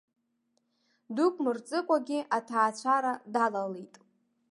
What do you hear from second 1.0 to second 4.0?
Дук мырҵыкәагьы аҭаацәара далалеит.